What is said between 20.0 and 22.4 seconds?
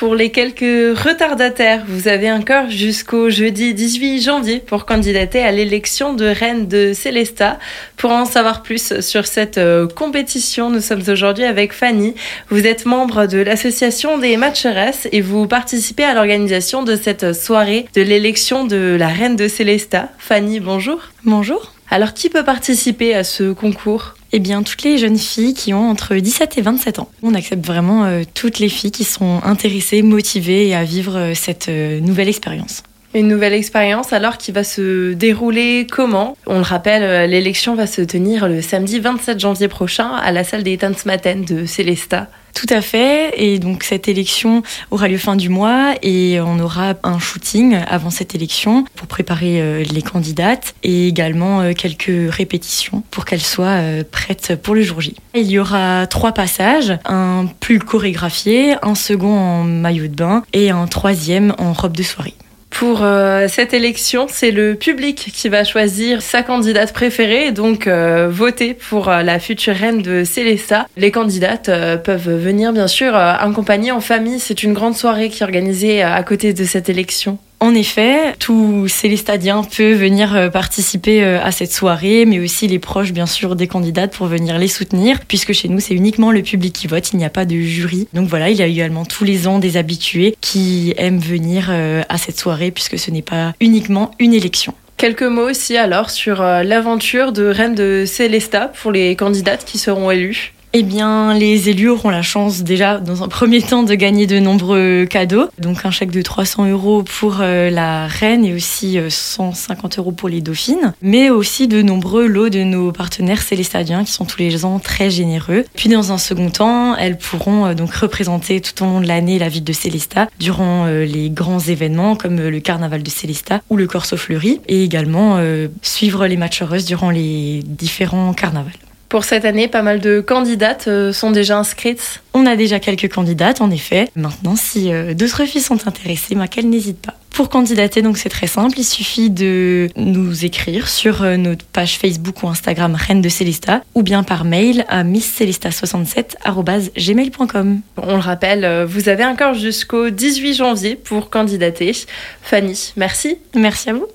Fanny, bonjour. Bonjour. Alors qui